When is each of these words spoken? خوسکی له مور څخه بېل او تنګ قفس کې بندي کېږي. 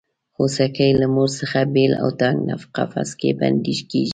خوسکی 0.35 0.89
له 1.01 1.07
مور 1.13 1.29
څخه 1.39 1.59
بېل 1.73 1.93
او 2.01 2.09
تنګ 2.21 2.39
قفس 2.75 3.09
کې 3.19 3.29
بندي 3.39 3.73
کېږي. 3.91 4.03